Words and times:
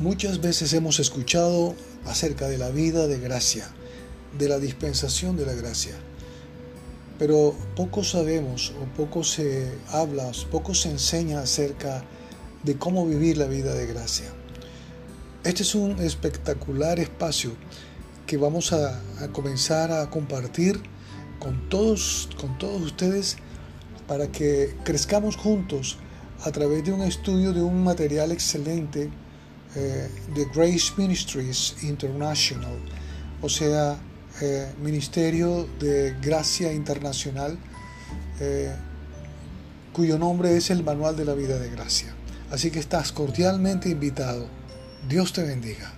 Muchas 0.00 0.40
veces 0.40 0.72
hemos 0.74 1.00
escuchado 1.00 1.74
acerca 2.06 2.46
de 2.46 2.56
la 2.56 2.70
vida 2.70 3.08
de 3.08 3.18
gracia, 3.18 3.66
de 4.38 4.48
la 4.48 4.60
dispensación 4.60 5.36
de 5.36 5.44
la 5.44 5.54
gracia, 5.54 5.96
pero 7.18 7.52
poco 7.74 8.04
sabemos 8.04 8.72
o 8.80 8.84
poco 8.96 9.24
se 9.24 9.72
habla, 9.90 10.30
poco 10.52 10.72
se 10.72 10.88
enseña 10.88 11.40
acerca 11.40 12.04
de 12.62 12.78
cómo 12.78 13.08
vivir 13.08 13.38
la 13.38 13.46
vida 13.46 13.74
de 13.74 13.88
gracia. 13.88 14.26
Este 15.42 15.64
es 15.64 15.74
un 15.74 15.98
espectacular 15.98 17.00
espacio 17.00 17.50
que 18.24 18.36
vamos 18.36 18.72
a, 18.72 19.02
comenzar 19.32 19.90
a 19.90 20.08
compartir 20.10 20.80
con 21.40 21.68
todos, 21.68 22.28
con 22.40 22.56
todos 22.56 22.82
ustedes 22.82 23.36
para 24.06 24.30
que 24.30 24.76
crezcamos 24.84 25.34
juntos 25.34 25.98
a 26.44 26.52
través 26.52 26.84
de 26.84 26.92
un 26.92 27.02
estudio 27.02 27.52
de 27.52 27.62
un 27.62 27.82
material 27.82 28.30
excelente 28.30 29.10
eh, 29.76 30.08
de 30.34 30.44
Grace 30.46 30.92
Ministries 30.96 31.76
International, 31.82 32.78
o 33.42 33.48
sea, 33.48 33.98
eh, 34.40 34.72
Ministerio 34.80 35.68
de 35.78 36.16
Gracia 36.22 36.72
Internacional, 36.72 37.58
eh, 38.40 38.72
cuyo 39.92 40.18
nombre 40.18 40.56
es 40.56 40.70
el 40.70 40.84
Manual 40.84 41.16
de 41.16 41.24
la 41.24 41.34
Vida 41.34 41.58
de 41.58 41.70
Gracia. 41.70 42.14
Así 42.50 42.70
que 42.70 42.78
estás 42.78 43.12
cordialmente 43.12 43.88
invitado. 43.88 44.46
Dios 45.08 45.32
te 45.32 45.42
bendiga. 45.42 45.92